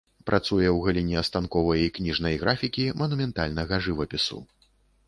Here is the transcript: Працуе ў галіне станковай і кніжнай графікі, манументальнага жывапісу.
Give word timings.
Працуе 0.27 0.69
ў 0.69 0.87
галіне 0.87 1.23
станковай 1.29 1.83
і 1.83 1.93
кніжнай 1.99 2.41
графікі, 2.45 2.87
манументальнага 3.05 3.85
жывапісу. 3.87 4.45